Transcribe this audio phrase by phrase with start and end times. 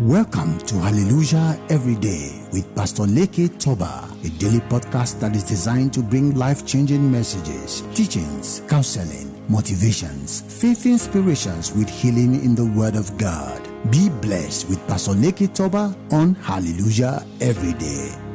[0.00, 5.92] Welcome to Hallelujah Every Day with Pastor Leke Toba, a daily podcast that is designed
[5.92, 12.96] to bring life changing messages, teachings, counseling, motivations, faith inspirations with healing in the Word
[12.96, 13.60] of God.
[13.90, 18.29] Be blessed with Pastor Leke Toba on Hallelujah Every Day.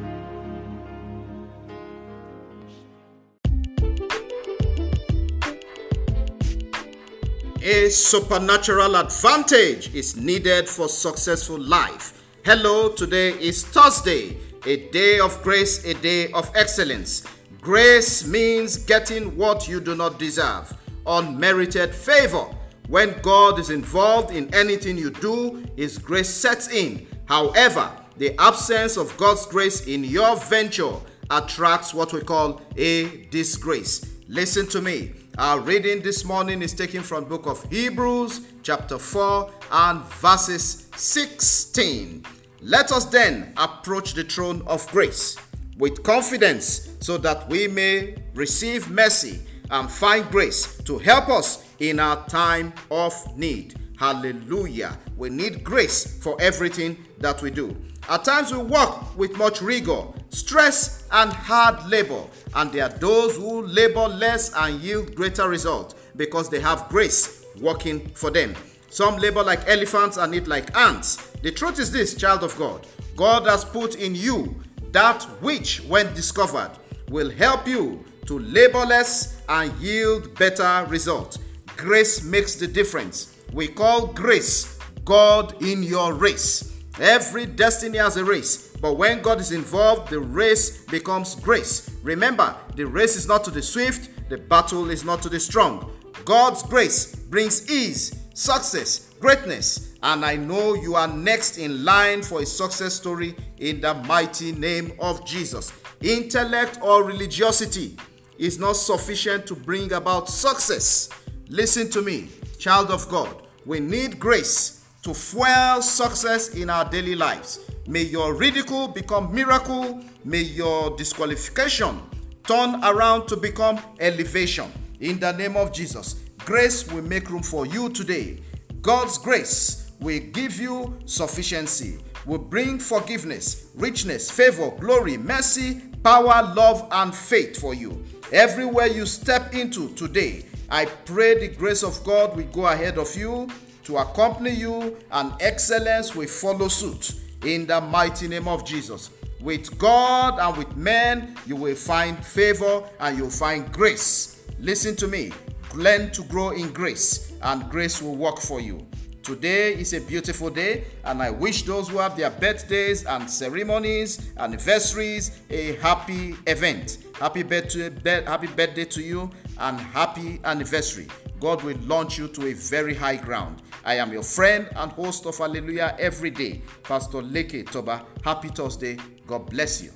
[7.68, 12.24] A supernatural advantage is needed for successful life.
[12.46, 17.26] Hello, today is Thursday, a day of grace, a day of excellence.
[17.62, 20.78] Grace means getting what you do not deserve,
[21.08, 22.46] unmerited favor.
[22.88, 27.08] When God is involved in anything you do, His grace sets in.
[27.26, 30.98] However, the absence of God's grace in your venture
[31.32, 34.15] attracts what we call a disgrace.
[34.28, 35.12] Listen to me.
[35.38, 42.26] Our reading this morning is taken from book of Hebrews chapter 4 and verses 16.
[42.62, 45.38] Let us then approach the throne of grace
[45.78, 52.00] with confidence so that we may receive mercy and find grace to help us in
[52.00, 53.76] our time of need.
[54.00, 54.98] Hallelujah.
[55.18, 57.78] We need grace for everything that we do.
[58.10, 62.24] At times we work with much rigor, stress, and hard labor,
[62.56, 67.46] and there are those who labor less and yield greater results because they have grace
[67.62, 68.56] working for them.
[68.90, 71.18] Some labor like elephants and eat like ants.
[71.42, 74.56] The truth is this, child of God God has put in you
[74.92, 76.72] that which, when discovered,
[77.10, 81.40] will help you to labor less and yield better results.
[81.78, 83.36] Grace makes the difference.
[83.54, 86.74] We call grace God in your race.
[87.00, 91.90] Every destiny has a race, but when God is involved, the race becomes grace.
[92.04, 95.90] Remember, the race is not to the swift, the battle is not to the strong.
[96.24, 102.42] God's grace brings ease, success, greatness, and I know you are next in line for
[102.42, 105.74] a success story in the mighty name of Jesus.
[106.04, 107.98] Intellect or religiosity
[108.38, 111.10] is not sufficient to bring about success.
[111.50, 112.30] Listen to me,
[112.60, 113.48] child of God.
[113.66, 117.72] We need grace to fuel success in our daily lives.
[117.88, 120.04] May your ridicule become miracle.
[120.24, 122.02] May your disqualification
[122.48, 124.72] turn around to become elevation.
[125.00, 128.40] In the name of Jesus, grace will make room for you today.
[128.82, 136.88] God's grace will give you sufficiency, will bring forgiveness, richness, favor, glory, mercy, power, love,
[136.92, 138.04] and faith for you.
[138.32, 143.16] Everywhere you step into today, I pray the grace of God will go ahead of
[143.16, 143.48] you
[143.84, 147.14] to accompany you, and excellence will follow suit
[147.46, 149.12] in the mighty name of Jesus.
[149.40, 154.44] With God and with men, you will find favor and you'll find grace.
[154.60, 155.32] Listen to me.
[155.76, 158.88] Learn to grow in grace, and grace will work for you.
[159.24, 164.32] Today is a beautiful day, and I wish those who have their birthdays and ceremonies,
[164.38, 167.00] anniversaries, a happy event.
[167.20, 171.08] Happy birthday, happy birthday to you, and happy anniversary.
[171.40, 173.62] God will launch you to a very high ground.
[173.84, 178.06] I am your friend and host of Hallelujah every day, Pastor Leke Toba.
[178.24, 178.98] Happy Thursday.
[179.28, 179.92] God bless you.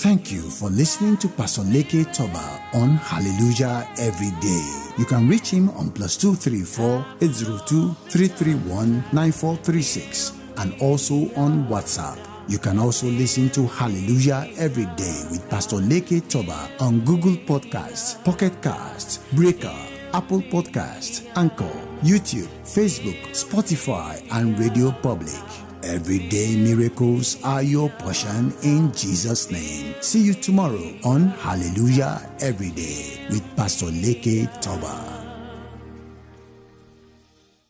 [0.00, 4.92] Thank you for listening to Pastor Leke Toba on Hallelujah Every Day.
[4.96, 12.18] You can reach him on plus 234 802 331 9436 and also on WhatsApp.
[12.48, 18.22] You can also listen to Hallelujah Every Day with Pastor Leke Toba on Google Podcasts,
[18.24, 19.76] Pocket Casts, Breaker,
[20.12, 21.70] Apple Podcasts, Anchor,
[22.02, 25.44] YouTube, Facebook, Spotify, and Radio Public.
[25.82, 29.94] Everyday miracles are your portion in Jesus' name.
[30.00, 35.19] See you tomorrow on Hallelujah Every Day with Pastor Leke Toba.